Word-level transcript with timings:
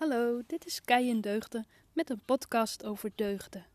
Hallo, 0.00 0.40
dit 0.46 0.66
is 0.66 0.80
Kei 0.80 1.10
en 1.10 1.20
Deugden 1.20 1.66
met 1.92 2.10
een 2.10 2.20
podcast 2.24 2.84
over 2.84 3.10
deugden. 3.14 3.66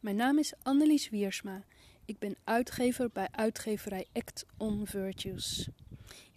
Mijn 0.00 0.16
naam 0.16 0.38
is 0.38 0.52
Annelies 0.62 1.08
Wiersma. 1.08 1.62
Ik 2.04 2.18
ben 2.18 2.36
uitgever 2.44 3.10
bij 3.12 3.28
uitgeverij 3.30 4.06
Act 4.12 4.46
on 4.56 4.86
Virtues. 4.86 5.68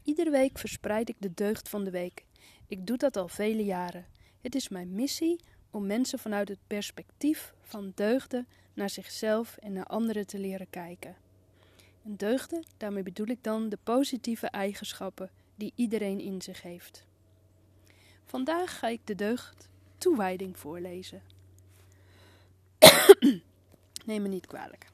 Iedere 0.04 0.30
week 0.30 0.58
verspreid 0.58 1.10
ik 1.10 1.16
de 1.20 1.34
deugd 1.34 1.70
van 1.70 1.84
de 1.84 1.92
week. 1.92 2.26
Ik 2.68 2.88
doe 2.88 2.98
dat 2.98 3.18
al 3.18 3.28
vele 3.28 3.66
jaren. 3.66 4.06
Het 4.42 4.56
is 4.56 4.70
mijn 4.70 4.96
missie 4.96 5.40
om 5.72 5.86
mensen 5.86 6.20
vanuit 6.20 6.48
het 6.48 6.68
perspectief 6.68 7.54
van 7.62 7.92
deugden 7.96 8.48
naar 8.74 8.90
zichzelf 8.90 9.58
en 9.58 9.74
naar 9.74 9.88
anderen 9.88 10.28
te 10.28 10.40
leren 10.40 10.70
kijken. 10.70 11.16
En 12.04 12.16
deugden, 12.16 12.64
daarmee 12.78 13.04
bedoel 13.04 13.28
ik 13.28 13.44
dan 13.44 13.70
de 13.70 13.78
positieve 13.84 14.48
eigenschappen 14.48 15.30
die 15.56 15.74
iedereen 15.76 16.20
in 16.20 16.42
zich 16.42 16.62
heeft. 16.62 17.06
Vandaag 18.28 18.80
ga 18.80 18.88
ik 18.88 19.02
de 19.04 19.16
deugd 19.16 19.70
toewijding 19.98 20.58
voorlezen. 20.58 21.22
Neem 24.06 24.22
me 24.22 24.28
niet 24.28 24.48
kwalijk. 24.48 24.88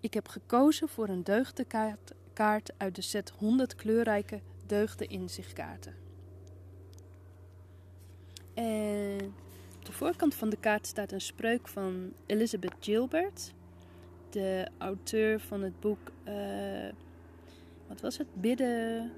Ik 0.00 0.14
heb 0.14 0.28
gekozen 0.28 0.88
voor 0.88 1.08
een 1.08 1.24
deugdenkaart 1.24 2.72
uit 2.76 2.94
de 2.94 3.02
set 3.02 3.30
100 3.30 3.74
kleurrijke 3.74 4.40
deugden 4.66 5.08
inzichtkaarten. 5.08 5.94
En 8.54 9.34
op 9.76 9.84
de 9.84 9.92
voorkant 9.92 10.34
van 10.34 10.50
de 10.50 10.56
kaart 10.56 10.86
staat 10.86 11.12
een 11.12 11.20
spreuk 11.20 11.68
van 11.68 12.12
Elizabeth 12.26 12.74
Gilbert, 12.80 13.52
de 14.30 14.68
auteur 14.78 15.40
van 15.40 15.62
het 15.62 15.80
boek, 15.80 16.12
uh, 16.28 16.92
wat 17.88 18.00
was 18.00 18.18
het? 18.18 18.26
Bidden, 18.34 19.12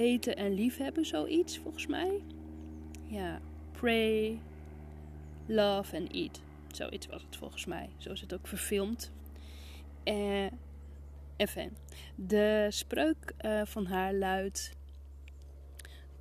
eten 0.00 0.36
en 0.36 0.54
liefhebben, 0.54 1.06
zoiets 1.06 1.58
volgens 1.58 1.86
mij. 1.86 2.22
Ja, 3.06 3.40
pray, 3.72 4.38
love 5.46 5.96
and 5.96 6.12
eat. 6.12 6.40
Zoiets 6.72 7.06
was 7.06 7.22
het 7.22 7.36
volgens 7.36 7.66
mij. 7.66 7.90
Zo 7.96 8.12
is 8.12 8.20
het 8.20 8.34
ook 8.34 8.46
verfilmd. 8.46 9.12
Eh, 10.02 10.46
even. 11.36 11.76
De 12.14 12.66
spreuk 12.70 13.34
uh, 13.44 13.62
van 13.64 13.86
haar 13.86 14.14
luidt: 14.14 14.72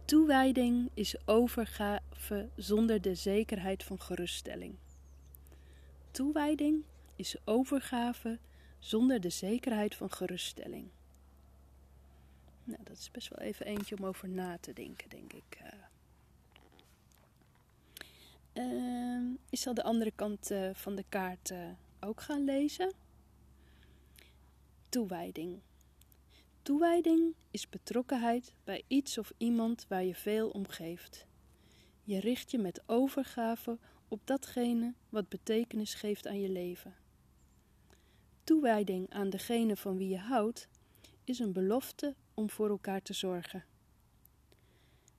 Toewijding 0.05 0.89
is 0.93 1.27
overgave 1.27 2.49
zonder 2.55 3.02
de 3.02 3.16
zekerheid 3.16 3.83
van 3.83 3.99
geruststelling. 3.99 4.75
Toewijding 6.11 6.83
is 7.16 7.36
overgave 7.45 8.39
zonder 8.80 9.21
de 9.21 9.30
zekerheid 9.30 9.95
van 9.95 10.11
geruststelling. 10.11 10.89
Nou, 12.70 12.84
dat 12.84 12.98
is 12.98 13.12
best 13.12 13.28
wel 13.28 13.48
even 13.48 13.66
eentje 13.66 13.98
om 13.98 14.06
over 14.06 14.30
na 14.30 14.58
te 14.58 14.73
denken, 14.73 15.09
denk 15.09 15.34
ik. 15.34 15.59
Uh, 18.53 19.31
ik 19.50 19.58
zal 19.58 19.73
de 19.73 19.84
andere 19.84 20.11
kant 20.11 20.52
uh, 20.52 20.70
van 20.73 20.95
de 20.95 21.06
kaart 21.09 21.52
uh, 21.52 21.70
ook 22.00 22.22
gaan 22.22 22.44
lezen. 22.44 22.94
Toewijding. 24.89 25.59
Toewijding 26.61 27.34
is 27.52 27.70
betrokkenheid 27.70 28.53
bij 28.64 28.83
iets 28.88 29.17
of 29.17 29.31
iemand 29.38 29.86
waar 29.88 30.04
je 30.04 30.16
veel 30.16 30.50
om 30.50 30.67
geeft. 30.67 31.26
Je 32.04 32.20
richt 32.20 32.52
je 32.52 32.58
met 32.58 32.81
overgave 32.86 33.78
op 34.08 34.22
datgene 34.23 34.94
wat 35.09 35.30
betekenis 35.30 35.94
geeft 35.94 36.28
aan 36.28 36.39
je 36.39 36.50
leven. 36.50 36.95
Toewijding 38.44 39.09
aan 39.09 39.30
degene 39.30 39.76
van 39.76 39.98
wie 39.98 40.09
je 40.09 40.17
houdt 40.17 40.67
is 41.23 41.39
een 41.39 41.54
belofte 41.54 42.16
om 42.40 42.50
voor 42.50 42.70
elkaar 42.70 43.02
te 43.02 43.14
zorgen. 43.14 43.66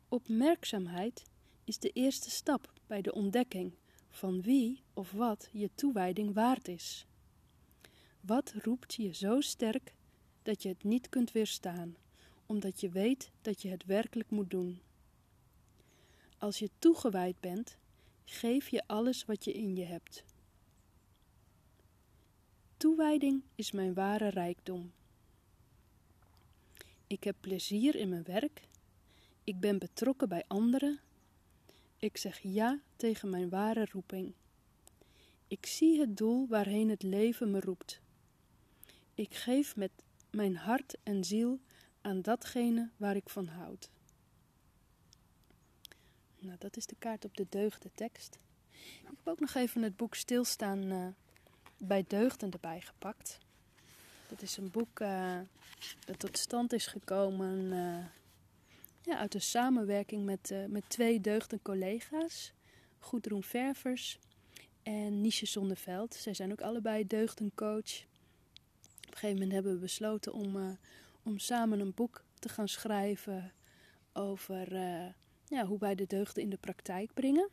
Opmerkzaamheid 0.09 1.25
is 1.65 1.79
de 1.79 1.91
eerste 1.91 2.31
stap 2.31 2.73
bij 2.87 3.03
de 3.03 3.13
ontdekking 3.13 3.75
van 4.11 4.43
wie 4.43 4.83
of 4.95 5.13
wat 5.13 5.49
je 5.53 5.71
toewijding 5.75 6.35
waard 6.35 6.69
is. 6.69 7.07
Wat 8.21 8.53
roept 8.63 8.95
je 8.95 9.13
zo 9.13 9.41
sterk 9.41 9.95
dat 10.43 10.63
je 10.63 10.69
het 10.69 10.85
niet 10.85 11.09
kunt 11.09 11.33
weerstaan, 11.33 11.97
omdat 12.47 12.81
je 12.81 12.89
weet 12.89 13.31
dat 13.41 13.63
je 13.63 13.69
het 13.69 13.85
werkelijk 13.85 14.31
moet 14.31 14.51
doen? 14.51 14.81
Als 16.39 16.59
je 16.59 16.71
toegewijd 16.79 17.41
bent, 17.41 17.77
geef 18.25 18.69
je 18.69 18.87
alles 18.87 19.25
wat 19.25 19.45
je 19.45 19.53
in 19.53 19.77
je 19.77 19.85
hebt. 19.85 20.25
Toewijding 22.77 23.43
is 23.55 23.71
mijn 23.71 23.95
ware 23.95 24.29
rijkdom. 24.29 24.93
Ik 27.11 27.25
heb 27.25 27.37
plezier 27.41 27.95
in 27.95 28.09
mijn 28.09 28.23
werk. 28.23 28.69
Ik 29.45 29.61
ben 29.61 29.79
betrokken 29.79 30.29
bij 30.29 30.45
anderen. 30.47 31.01
Ik 31.97 32.17
zeg 32.17 32.39
ja 32.43 32.81
tegen 32.97 33.31
mijn 33.31 33.49
ware 33.49 33.89
roeping. 33.93 34.33
Ik 35.49 35.67
zie 35.67 36.01
het 36.01 36.17
doel 36.17 36.49
waarheen 36.49 36.89
het 36.89 37.03
leven 37.03 37.51
me 37.51 37.61
roept. 37.61 38.01
Ik 39.15 39.35
geef 39.35 39.77
met 39.77 39.91
mijn 40.31 40.57
hart 40.57 40.97
en 41.03 41.25
ziel 41.25 41.61
aan 42.01 42.23
datgene 42.23 42.91
waar 42.97 43.17
ik 43.17 43.29
van 43.29 43.47
houd. 43.47 43.91
Nou, 46.39 46.57
dat 46.59 46.77
is 46.77 46.87
de 46.87 46.97
kaart 46.99 47.25
op 47.25 47.37
de 47.37 47.47
deugde 47.49 47.91
tekst. 47.95 48.39
Ik 48.71 49.03
heb 49.05 49.29
ook 49.29 49.41
nog 49.41 49.55
even 49.55 49.83
het 49.83 49.97
boek 49.97 50.15
Stilstaan 50.15 50.83
uh, 50.83 51.07
bij 51.77 52.05
deugden 52.09 52.51
erbij 52.51 52.81
gepakt. 52.81 53.39
Dat 54.31 54.43
is 54.43 54.57
een 54.57 54.71
boek 54.71 55.01
uh, 55.01 55.39
dat 56.07 56.19
tot 56.19 56.39
stand 56.39 56.73
is 56.73 56.87
gekomen 56.87 57.73
uh, 57.73 58.05
ja, 59.03 59.19
uit 59.19 59.35
een 59.35 59.41
samenwerking 59.41 60.25
met, 60.25 60.51
uh, 60.51 60.65
met 60.65 60.83
twee 60.89 61.21
deugden 61.21 61.63
collega's. 61.63 62.53
Goedroen 62.99 63.43
Ververs 63.43 64.19
en 64.83 65.21
Niesje 65.21 65.47
Zonneveld. 65.47 66.15
Zij 66.15 66.35
zijn 66.35 66.53
ook 66.53 66.61
allebei 66.61 67.07
deugdencoach. 67.07 68.05
Op 68.97 69.07
een 69.07 69.13
gegeven 69.13 69.33
moment 69.33 69.53
hebben 69.53 69.73
we 69.73 69.79
besloten 69.79 70.33
om, 70.33 70.79
om 71.23 71.39
samen 71.39 71.81
een 71.81 71.95
boek 71.95 72.25
te 72.39 72.49
gaan 72.49 72.69
schrijven 72.69 73.53
over 74.13 74.73
ja, 75.45 75.67
hoe 75.67 75.79
wij 75.79 75.95
de 75.95 76.07
deugden 76.07 76.43
in 76.43 76.51
de 76.51 76.59
praktijk 76.59 77.15
brengen. 77.15 77.49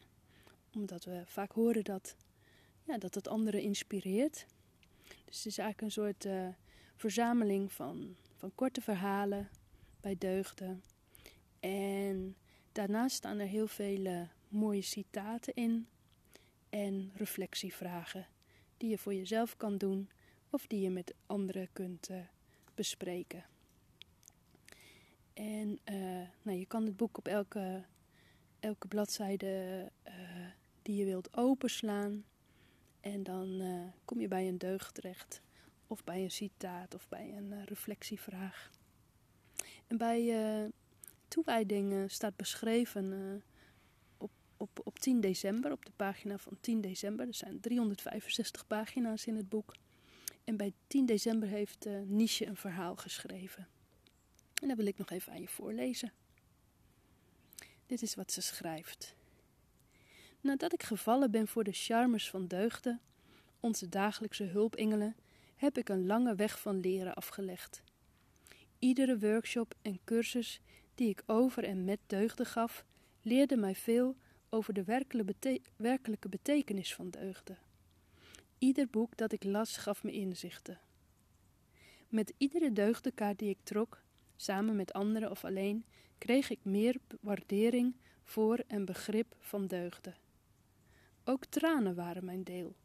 Omdat 0.74 1.04
we 1.04 1.22
vaak 1.26 1.52
horen 1.52 1.84
dat, 1.84 2.16
ja, 2.84 2.98
dat 2.98 3.16
het 3.16 3.28
anderen 3.28 3.62
inspireert. 3.62 4.46
Dus 5.26 5.38
het 5.38 5.46
is 5.46 5.58
eigenlijk 5.58 5.82
een 5.82 5.92
soort 5.92 6.26
verzameling 6.98 7.72
van, 7.72 8.16
van 8.36 8.52
korte 8.56 8.82
verhalen 8.82 9.50
bij 10.02 10.16
deugden. 10.18 10.84
En 11.60 12.36
daarnaast 12.72 13.16
staan 13.16 13.40
er 13.40 13.48
heel 13.48 13.68
veel 13.68 14.28
mooie 14.48 14.82
citaten 14.82 15.54
in 15.54 15.88
en 16.70 17.12
reflectievragen 17.16 18.28
die 18.78 18.90
je 18.90 18.98
voor 18.98 19.14
jezelf 19.14 19.58
kan 19.58 19.78
doen 19.78 20.10
of 20.50 20.68
die 20.68 20.82
je 20.82 20.90
met 20.90 21.14
anderen 21.26 21.68
kunt 21.74 22.10
uh, 22.10 22.18
bespreken. 22.76 23.46
En 25.34 25.80
uh, 25.90 26.28
nou, 26.42 26.58
je 26.58 26.66
kan 26.66 26.86
het 26.86 26.98
boek 26.98 27.18
op 27.18 27.28
elke, 27.28 27.84
elke 28.60 28.88
bladzijde 28.88 29.86
uh, 30.08 30.14
die 30.82 30.96
je 30.96 31.06
wilt 31.06 31.38
openslaan. 31.38 32.26
En 33.00 33.24
dan 33.24 33.62
kom 34.06 34.20
je 34.20 34.28
bij 34.28 34.48
een 34.48 34.58
deugd 34.58 34.94
terecht 34.94 35.42
of 35.88 36.04
bij 36.04 36.24
een 36.24 36.32
citaat 36.32 36.96
of 36.96 37.08
bij 37.10 37.34
een 37.38 37.52
uh, 37.52 37.64
reflectievraag. 37.64 38.72
En 39.88 39.98
bij 39.98 40.22
uh, 40.24 40.70
toewijding 41.28 42.12
staat 42.12 42.36
beschreven 42.36 43.44
op, 44.18 44.32
op, 44.58 44.82
op 44.84 45.00
10 45.00 45.22
december, 45.22 45.72
op 45.72 45.86
de 45.86 45.92
pagina 45.96 46.38
van 46.38 46.58
10 46.62 46.82
december. 46.82 47.28
Er 47.28 47.34
zijn 47.34 47.60
365 47.60 48.68
pagina's 48.68 49.26
in 49.26 49.36
het 49.36 49.50
boek. 49.50 49.76
En 50.44 50.58
bij 50.58 50.74
10 50.88 51.06
december 51.06 51.48
heeft 51.48 51.86
uh, 51.86 51.94
een 52.40 52.56
verhaal 52.56 52.96
geschreven. 52.96 53.68
En 54.62 54.68
dat 54.68 54.78
wil 54.78 54.86
ik 54.86 54.98
nog 54.98 55.10
even 55.10 55.34
aan 55.34 55.42
je 55.42 55.48
voorlezen. 55.48 56.12
Dit 57.86 58.02
is 58.02 58.16
wat 58.16 58.32
ze 58.32 58.42
schrijft. 58.42 59.16
Nadat 60.42 60.74
ik 60.74 60.84
gevallen 60.84 61.32
ben 61.32 61.48
voor 61.48 61.64
de 61.64 61.72
charmes 61.72 62.30
van 62.30 62.48
deugden, 62.48 63.00
onze 63.60 63.90
dagelijkse 63.90 64.44
hulpengelen, 64.44 65.16
heb 65.58 65.78
ik 65.78 65.90
een 65.90 66.06
lange 66.06 66.36
weg 66.36 66.60
van 66.60 66.80
leren 66.80 67.14
afgelegd. 67.14 67.84
Iedere 68.80 69.20
workshop 69.20 69.74
en 69.82 70.00
cursus 70.04 70.62
die 70.96 71.10
ik 71.10 71.24
over 71.26 71.64
en 71.64 71.84
met 71.84 72.00
deugden 72.08 72.46
gaf, 72.46 72.86
leerde 73.22 73.58
mij 73.58 73.76
veel 73.76 74.16
over 74.50 74.74
de 74.74 74.84
werkelijke 75.78 76.30
betekenis 76.30 76.94
van 76.96 77.10
deugden. 77.10 77.58
Ieder 78.58 78.90
boek 78.90 79.18
dat 79.18 79.32
ik 79.32 79.44
las 79.44 79.78
gaf 79.78 80.04
me 80.04 80.12
inzichten. 80.12 80.80
Met 82.08 82.34
iedere 82.38 82.72
deugdenkaart 82.72 83.40
die 83.40 83.50
ik 83.50 83.60
trok, 83.64 84.02
samen 84.36 84.76
met 84.76 84.94
anderen 84.94 85.32
of 85.32 85.46
alleen, 85.46 85.86
kreeg 86.18 86.50
ik 86.50 86.60
meer 86.64 86.96
waardering 87.22 87.96
voor 88.24 88.64
en 88.68 88.86
begrip 88.86 89.36
van 89.40 89.68
deugden. 89.68 90.16
Ook 91.24 91.46
tranen 91.46 91.96
waren 91.96 92.26
mijn 92.26 92.44
deel. 92.44 92.76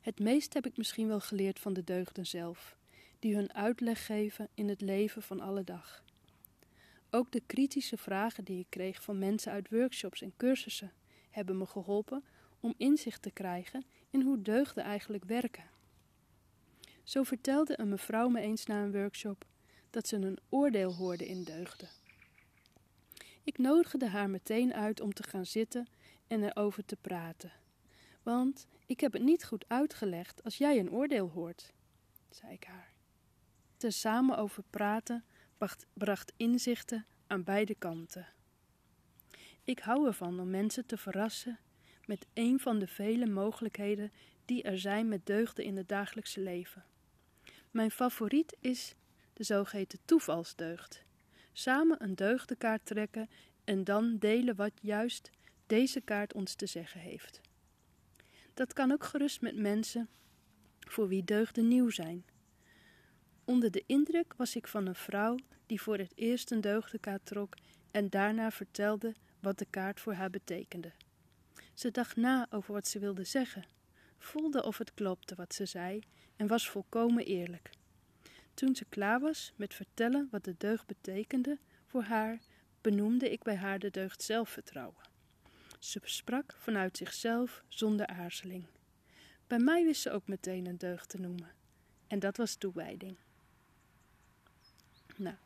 Het 0.00 0.18
meest 0.18 0.54
heb 0.54 0.66
ik 0.66 0.76
misschien 0.76 1.08
wel 1.08 1.20
geleerd 1.20 1.58
van 1.58 1.72
de 1.72 1.84
deugden 1.84 2.26
zelf, 2.26 2.76
die 3.18 3.34
hun 3.34 3.54
uitleg 3.54 4.06
geven 4.06 4.48
in 4.54 4.68
het 4.68 4.80
leven 4.80 5.22
van 5.22 5.40
alle 5.40 5.64
dag. 5.64 6.04
Ook 7.10 7.32
de 7.32 7.42
kritische 7.46 7.96
vragen 7.96 8.44
die 8.44 8.58
ik 8.58 8.66
kreeg 8.68 9.02
van 9.02 9.18
mensen 9.18 9.52
uit 9.52 9.70
workshops 9.70 10.22
en 10.22 10.32
cursussen 10.36 10.92
hebben 11.30 11.58
me 11.58 11.66
geholpen 11.66 12.24
om 12.60 12.74
inzicht 12.76 13.22
te 13.22 13.30
krijgen 13.30 13.84
in 14.10 14.22
hoe 14.22 14.42
deugden 14.42 14.84
eigenlijk 14.84 15.24
werken. 15.24 15.70
Zo 17.02 17.22
vertelde 17.22 17.80
een 17.80 17.88
mevrouw 17.88 18.28
me 18.28 18.40
eens 18.40 18.66
na 18.66 18.82
een 18.82 18.92
workshop 18.92 19.44
dat 19.90 20.08
ze 20.08 20.16
een 20.16 20.38
oordeel 20.48 20.94
hoorde 20.94 21.26
in 21.26 21.44
deugden. 21.44 21.88
Ik 23.44 23.58
nodigde 23.58 24.08
haar 24.08 24.30
meteen 24.30 24.74
uit 24.74 25.00
om 25.00 25.12
te 25.12 25.22
gaan 25.22 25.46
zitten 25.46 25.88
en 26.26 26.42
erover 26.42 26.84
te 26.84 26.96
praten. 26.96 27.52
Want 28.30 28.66
ik 28.86 29.00
heb 29.00 29.12
het 29.12 29.22
niet 29.22 29.44
goed 29.44 29.64
uitgelegd 29.68 30.44
als 30.44 30.58
jij 30.58 30.78
een 30.78 30.90
oordeel 30.90 31.28
hoort, 31.28 31.72
zei 32.28 32.52
ik 32.52 32.64
haar. 32.64 32.92
Er 33.78 33.92
samen 33.92 34.36
over 34.36 34.62
praten 34.70 35.24
bracht, 35.58 35.86
bracht 35.92 36.32
inzichten 36.36 37.06
aan 37.26 37.44
beide 37.44 37.74
kanten. 37.74 38.26
Ik 39.64 39.78
hou 39.78 40.06
ervan 40.06 40.40
om 40.40 40.50
mensen 40.50 40.86
te 40.86 40.96
verrassen 40.96 41.58
met 42.06 42.26
een 42.34 42.60
van 42.60 42.78
de 42.78 42.86
vele 42.86 43.26
mogelijkheden 43.26 44.12
die 44.44 44.62
er 44.62 44.78
zijn 44.78 45.08
met 45.08 45.26
deugden 45.26 45.64
in 45.64 45.76
het 45.76 45.88
dagelijkse 45.88 46.40
leven. 46.40 46.84
Mijn 47.70 47.90
favoriet 47.90 48.56
is 48.60 48.94
de 49.32 49.44
zogeheten 49.44 49.98
toevalsdeugd. 50.04 51.04
Samen 51.52 52.02
een 52.02 52.14
deugdenkaart 52.14 52.86
trekken 52.86 53.30
en 53.64 53.84
dan 53.84 54.18
delen 54.18 54.56
wat 54.56 54.72
juist 54.82 55.30
deze 55.66 56.00
kaart 56.00 56.34
ons 56.34 56.54
te 56.54 56.66
zeggen 56.66 57.00
heeft. 57.00 57.40
Dat 58.60 58.72
kan 58.72 58.92
ook 58.92 59.04
gerust 59.04 59.40
met 59.40 59.56
mensen 59.56 60.08
voor 60.78 61.08
wie 61.08 61.24
deugden 61.24 61.68
nieuw 61.68 61.90
zijn. 61.90 62.24
Onder 63.44 63.70
de 63.70 63.82
indruk 63.86 64.34
was 64.36 64.56
ik 64.56 64.66
van 64.66 64.86
een 64.86 64.94
vrouw 64.94 65.36
die 65.66 65.80
voor 65.80 65.98
het 65.98 66.12
eerst 66.14 66.50
een 66.50 66.60
deugdenkaart 66.60 67.26
trok 67.26 67.54
en 67.90 68.10
daarna 68.10 68.50
vertelde 68.50 69.14
wat 69.38 69.58
de 69.58 69.66
kaart 69.70 70.00
voor 70.00 70.12
haar 70.12 70.30
betekende. 70.30 70.92
Ze 71.74 71.90
dacht 71.90 72.16
na 72.16 72.46
over 72.50 72.72
wat 72.72 72.88
ze 72.88 72.98
wilde 72.98 73.24
zeggen, 73.24 73.64
voelde 74.18 74.64
of 74.64 74.78
het 74.78 74.94
klopte 74.94 75.34
wat 75.34 75.54
ze 75.54 75.66
zei 75.66 76.00
en 76.36 76.46
was 76.46 76.68
volkomen 76.68 77.24
eerlijk. 77.24 77.70
Toen 78.54 78.74
ze 78.74 78.84
klaar 78.88 79.20
was 79.20 79.52
met 79.56 79.74
vertellen 79.74 80.28
wat 80.30 80.44
de 80.44 80.54
deugd 80.58 80.86
betekende 80.86 81.58
voor 81.86 82.02
haar, 82.02 82.38
benoemde 82.80 83.30
ik 83.30 83.42
bij 83.42 83.56
haar 83.56 83.78
de 83.78 83.90
deugd 83.90 84.22
zelfvertrouwen. 84.22 85.09
Ze 85.80 86.00
sprak 86.04 86.54
vanuit 86.58 86.96
zichzelf 86.96 87.64
zonder 87.68 88.06
aarzeling. 88.06 88.64
Bij 89.46 89.58
mij 89.58 89.84
wist 89.84 90.02
ze 90.02 90.10
ook 90.10 90.28
meteen 90.28 90.66
een 90.66 90.78
deugd 90.78 91.08
te 91.08 91.20
noemen. 91.20 91.52
En 92.06 92.18
dat 92.18 92.36
was 92.36 92.54
toewijding. 92.54 93.16
Nou, 95.16 95.36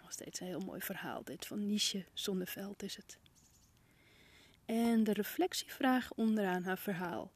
nog 0.00 0.12
steeds 0.12 0.40
een 0.40 0.46
heel 0.46 0.60
mooi 0.60 0.80
verhaal. 0.80 1.24
Dit 1.24 1.46
van 1.46 1.66
Niesje 1.66 2.04
Zonneveld 2.12 2.82
is 2.82 2.96
het. 2.96 3.18
En 4.64 5.04
de 5.04 5.12
reflectievraag 5.12 6.12
onderaan 6.12 6.64
haar 6.64 6.78
verhaal 6.78 7.32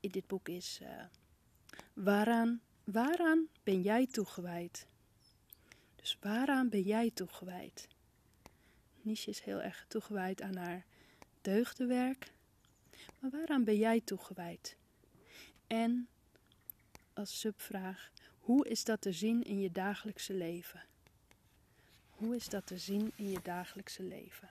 in 0.00 0.10
dit 0.10 0.26
boek 0.26 0.48
is: 0.48 0.78
uh, 0.82 1.04
waaraan, 1.92 2.60
waaraan 2.84 3.48
ben 3.62 3.82
jij 3.82 4.06
toegewijd? 4.06 4.86
Dus 5.96 6.18
waaraan 6.20 6.68
ben 6.68 6.82
jij 6.82 7.10
toegewijd? 7.10 7.88
Niesje 9.02 9.30
is 9.30 9.40
heel 9.40 9.60
erg 9.62 9.84
toegewijd 9.88 10.42
aan 10.42 10.56
haar 10.56 10.84
deugdenwerk. 11.42 12.32
Maar 13.18 13.30
waaraan 13.30 13.64
ben 13.64 13.76
jij 13.76 14.00
toegewijd? 14.00 14.76
En 15.66 16.08
als 17.12 17.40
subvraag, 17.40 18.10
hoe 18.38 18.68
is 18.68 18.84
dat 18.84 19.00
te 19.00 19.12
zien 19.12 19.42
in 19.42 19.60
je 19.60 19.72
dagelijkse 19.72 20.34
leven? 20.34 20.82
Hoe 22.10 22.34
is 22.34 22.48
dat 22.48 22.66
te 22.66 22.78
zien 22.78 23.12
in 23.14 23.30
je 23.30 23.40
dagelijkse 23.42 24.02
leven? 24.02 24.50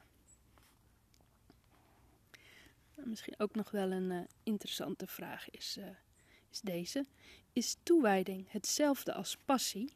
Nou, 2.96 3.10
misschien 3.10 3.40
ook 3.40 3.56
nog 3.56 3.72
wel 3.72 3.92
een 3.92 4.12
uh, 4.12 4.22
interessante 4.44 5.08
vraag 5.08 5.50
is, 5.50 5.78
uh, 5.78 5.86
is 6.50 6.62
deze. 6.62 7.06
Is 7.54 7.78
toewijding 7.84 8.52
hetzelfde 8.52 9.14
als 9.14 9.38
passie? 9.38 9.94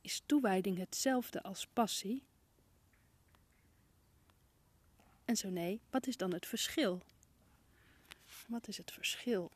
Is 0.00 0.22
toewijding 0.26 0.78
hetzelfde 0.78 1.42
als 1.42 1.66
passie? 1.66 2.22
En 5.26 5.36
zo 5.36 5.48
nee, 5.48 5.80
wat 5.90 6.06
is 6.06 6.16
dan 6.16 6.32
het 6.32 6.46
verschil? 6.46 7.02
Wat 8.48 8.68
is 8.68 8.76
het 8.76 8.92
verschil? 8.92 9.52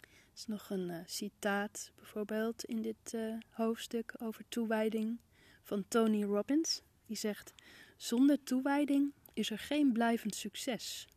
Er 0.00 0.42
is 0.42 0.46
nog 0.46 0.70
een 0.70 0.88
uh, 0.88 1.00
citaat 1.06 1.92
bijvoorbeeld 1.94 2.64
in 2.64 2.82
dit 2.82 3.12
uh, 3.12 3.38
hoofdstuk 3.50 4.14
over 4.18 4.44
toewijding 4.48 5.18
van 5.62 5.88
Tony 5.88 6.24
Robbins. 6.24 6.82
Die 7.06 7.16
zegt: 7.16 7.52
Zonder 7.96 8.42
toewijding 8.42 9.12
is 9.32 9.50
er 9.50 9.58
geen 9.58 9.92
blijvend 9.92 10.34
succes. 10.34 11.08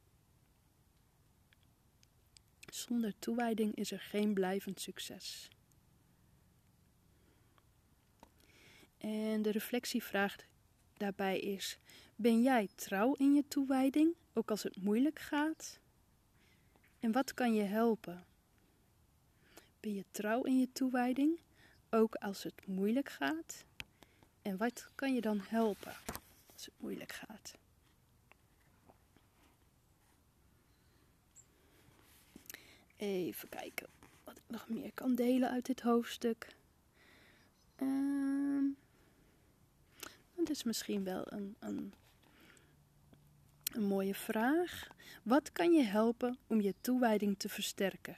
Zonder 2.66 3.20
toewijding 3.20 3.76
is 3.76 3.92
er 3.92 4.00
geen 4.00 4.34
blijvend 4.34 4.82
succes. 4.82 5.50
En 8.98 9.42
de 9.42 9.52
reflectie 9.52 10.04
vraagt 10.04 10.49
daarbij 11.00 11.40
is: 11.40 11.80
ben 12.16 12.42
jij 12.42 12.68
trouw 12.76 13.14
in 13.14 13.34
je 13.34 13.48
toewijding, 13.48 14.16
ook 14.34 14.52
als 14.52 14.64
het 14.64 14.82
moeilijk 14.82 15.20
gaat? 15.20 15.80
En 17.00 17.12
wat 17.12 17.34
kan 17.34 17.54
je 17.54 17.64
helpen? 17.64 18.26
Ben 19.80 19.94
je 19.94 20.06
trouw 20.12 20.44
in 20.44 20.60
je 20.60 20.72
toewijding, 20.72 21.40
ook 21.90 22.16
als 22.16 22.44
het 22.44 22.68
moeilijk 22.68 23.10
gaat? 23.10 23.66
En 24.42 24.58
wat 24.58 24.92
kan 24.96 25.14
je 25.14 25.22
dan 25.22 25.40
helpen 25.40 25.94
als 26.54 26.66
het 26.66 26.74
moeilijk 26.78 27.12
gaat? 27.12 27.54
Even 32.96 33.50
kijken 33.50 33.88
wat 34.24 34.38
ik 34.38 34.44
nog 34.48 34.70
meer 34.70 34.92
kan 34.94 35.16
delen 35.16 35.50
uit 35.50 35.66
dit 35.66 35.82
hoofdstuk. 35.82 36.56
Ehm. 37.76 38.66
Is 40.50 40.64
misschien 40.64 41.04
wel 41.04 41.32
een, 41.32 41.56
een, 41.60 41.94
een 43.74 43.84
mooie 43.84 44.16
vraag. 44.16 44.88
Wat 45.24 45.52
kan 45.52 45.74
je 45.74 45.84
helpen 45.84 46.38
om 46.48 46.62
je 46.62 46.74
toewijding 46.82 47.40
te 47.40 47.50
versterken? 47.50 48.18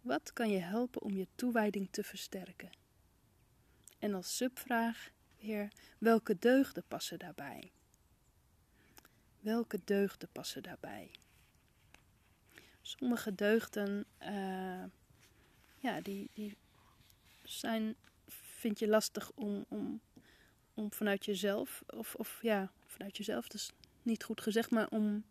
Wat 0.00 0.32
kan 0.32 0.50
je 0.50 0.58
helpen 0.58 1.02
om 1.02 1.14
je 1.14 1.26
toewijding 1.34 1.88
te 1.90 2.04
versterken? 2.04 2.70
En 3.98 4.14
als 4.14 4.36
subvraag 4.36 5.10
weer, 5.40 5.72
welke 5.98 6.38
deugden 6.38 6.84
passen 6.88 7.18
daarbij? 7.18 7.70
Welke 9.40 9.80
deugden 9.84 10.28
passen 10.32 10.62
daarbij? 10.62 11.10
Sommige 12.82 13.34
deugden, 13.34 14.04
uh, 14.22 14.84
ja, 15.78 16.00
die, 16.00 16.30
die 16.32 16.56
zijn, 17.42 17.94
vind 18.58 18.78
je 18.78 18.88
lastig 18.88 19.32
om, 19.34 19.64
om 19.68 20.00
om 20.76 20.92
vanuit 20.92 21.24
jezelf, 21.24 21.82
of, 21.86 22.14
of 22.14 22.38
ja, 22.42 22.72
vanuit 22.86 23.16
jezelf, 23.16 23.48
dat 23.48 23.60
is 23.60 23.70
niet 24.02 24.24
goed 24.24 24.40
gezegd, 24.40 24.70
maar 24.70 24.88
om, 24.90 25.24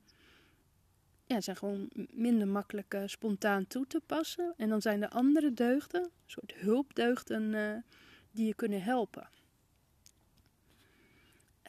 ja, 1.25 1.41
zijn 1.41 1.55
gewoon 1.55 1.89
minder 2.11 2.47
makkelijk 2.47 2.97
spontaan 3.05 3.67
toe 3.67 3.87
te 3.87 4.01
passen. 4.05 4.53
En 4.57 4.69
dan 4.69 4.81
zijn 4.81 5.03
er 5.03 5.09
andere 5.09 5.53
deugden, 5.53 6.03
een 6.03 6.09
soort 6.25 6.53
hulpdeugden, 6.53 7.53
uh, 7.53 7.77
die 8.31 8.45
je 8.45 8.53
kunnen 8.53 8.83
helpen. 8.83 9.29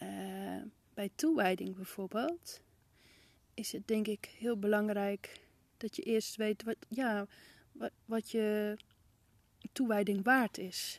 Uh, 0.03 0.63
bij 0.95 1.11
toewijding 1.15 1.77
bijvoorbeeld 1.77 2.61
is 3.55 3.73
het 3.73 3.89
denk 3.89 4.07
ik 4.07 4.35
heel 4.39 4.59
belangrijk 4.59 5.41
dat 5.77 5.97
je 5.97 6.03
eerst 6.03 6.37
weet 6.37 6.63
wat, 6.63 6.77
ja, 6.89 7.27
wat, 7.73 7.91
wat 8.05 8.31
je 8.31 8.77
toewijding 9.73 10.25
waard 10.25 10.59
is. 10.59 10.99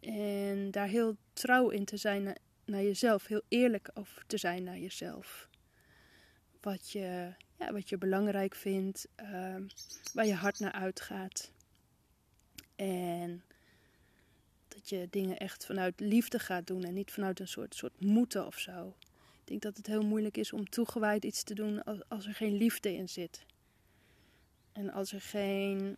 En 0.00 0.70
daar 0.70 0.88
heel 0.88 1.16
trouw 1.38 1.68
in 1.68 1.84
te 1.84 1.96
zijn 1.96 2.36
naar, 2.64 2.82
jezelf, 2.82 3.26
heel 3.26 3.42
eerlijk 3.48 3.90
over 3.94 4.26
te 4.26 4.36
zijn 4.36 4.62
naar 4.64 4.78
jezelf. 4.78 5.48
Wat 6.60 6.90
je, 6.90 7.32
ja, 7.58 7.72
wat 7.72 7.88
je 7.88 7.98
belangrijk 7.98 8.54
vindt, 8.54 9.08
ehm, 9.14 9.66
waar 10.12 10.26
je 10.26 10.34
hart 10.34 10.58
naar 10.58 10.72
uitgaat. 10.72 11.50
En 12.76 13.42
dat 14.68 14.88
je 14.88 15.06
dingen 15.10 15.38
echt 15.38 15.66
vanuit 15.66 16.00
liefde 16.00 16.38
gaat 16.38 16.66
doen 16.66 16.84
en 16.84 16.94
niet 16.94 17.10
vanuit 17.10 17.40
een 17.40 17.48
soort, 17.48 17.74
soort 17.74 18.00
moeten 18.00 18.46
of 18.46 18.58
zo. 18.58 18.94
Ik 19.40 19.46
denk 19.46 19.62
dat 19.62 19.76
het 19.76 19.86
heel 19.86 20.06
moeilijk 20.06 20.36
is 20.36 20.52
om 20.52 20.68
toegewijd 20.68 21.24
iets 21.24 21.42
te 21.42 21.54
doen 21.54 21.84
als, 21.84 21.98
als 22.08 22.26
er 22.26 22.34
geen 22.34 22.56
liefde 22.56 22.94
in 22.94 23.08
zit. 23.08 23.46
En 24.72 24.90
als 24.90 25.12
er 25.12 25.20
geen, 25.20 25.96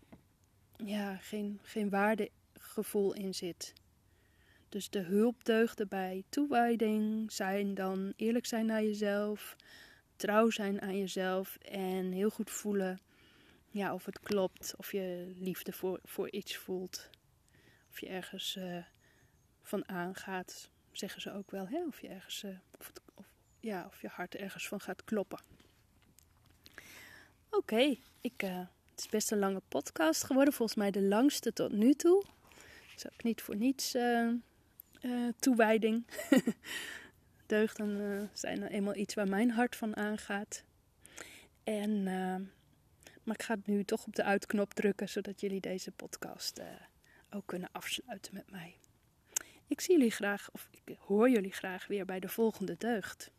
ja, 0.76 1.16
geen, 1.16 1.60
geen 1.62 1.90
waardegevoel 1.90 3.14
in 3.14 3.34
zit. 3.34 3.72
Dus 4.70 4.90
de 4.90 5.00
hulpdeugden 5.00 5.88
bij 5.88 6.24
toewijding 6.28 7.32
zijn 7.32 7.74
dan 7.74 8.12
eerlijk 8.16 8.46
zijn 8.46 8.66
naar 8.66 8.82
jezelf, 8.82 9.56
trouw 10.16 10.50
zijn 10.50 10.80
aan 10.80 10.98
jezelf 10.98 11.56
en 11.56 12.12
heel 12.12 12.30
goed 12.30 12.50
voelen 12.50 13.00
ja, 13.70 13.94
of 13.94 14.04
het 14.04 14.20
klopt, 14.20 14.74
of 14.76 14.92
je 14.92 15.32
liefde 15.36 15.72
voor, 15.72 16.00
voor 16.04 16.30
iets 16.30 16.56
voelt. 16.56 17.10
Of 17.90 18.00
je 18.00 18.06
ergens 18.06 18.56
uh, 18.56 18.84
van 19.62 19.88
aangaat, 19.88 20.70
zeggen 20.92 21.20
ze 21.20 21.32
ook 21.32 21.50
wel. 21.50 21.68
Hè? 21.68 21.84
Of 21.86 22.00
je 22.00 22.08
ergens, 22.08 22.42
uh, 22.42 22.50
of, 22.78 22.92
ja, 23.60 23.86
of 23.86 24.00
je 24.00 24.08
hart 24.08 24.34
ergens 24.34 24.68
van 24.68 24.80
gaat 24.80 25.04
kloppen. 25.04 25.40
Oké, 27.50 27.96
ik, 28.20 28.42
uh, 28.42 28.58
het 28.90 28.98
is 28.98 29.06
best 29.06 29.30
een 29.30 29.38
lange 29.38 29.62
podcast 29.68 30.24
geworden. 30.24 30.54
Volgens 30.54 30.78
mij 30.78 30.90
de 30.90 31.02
langste 31.02 31.52
tot 31.52 31.72
nu 31.72 31.94
toe. 31.94 32.24
is 32.96 33.06
ook 33.06 33.22
niet 33.22 33.42
voor 33.42 33.56
niets 33.56 33.94
toewijding. 35.38 36.06
Deugden 37.46 38.30
zijn 38.32 38.58
nou 38.58 38.70
eenmaal 38.70 38.96
iets 38.96 39.14
waar 39.14 39.28
mijn 39.28 39.50
hart 39.50 39.76
van 39.76 39.96
aangaat. 39.96 40.64
En 41.64 42.06
maar 43.22 43.34
ik 43.34 43.42
ga 43.42 43.56
nu 43.64 43.84
toch 43.84 44.06
op 44.06 44.16
de 44.16 44.24
uitknop 44.24 44.74
drukken, 44.74 45.08
zodat 45.08 45.40
jullie 45.40 45.60
deze 45.60 45.90
podcast 45.90 46.58
uh, 46.58 46.64
ook 47.30 47.46
kunnen 47.46 47.68
afsluiten 47.72 48.34
met 48.34 48.50
mij. 48.50 48.76
Ik 49.66 49.80
zie 49.80 49.96
jullie 49.96 50.10
graag, 50.10 50.48
of 50.52 50.68
ik 50.84 50.96
hoor 50.98 51.30
jullie 51.30 51.52
graag 51.52 51.86
weer 51.86 52.04
bij 52.04 52.20
de 52.20 52.28
volgende 52.28 52.76
deugd. 52.78 53.30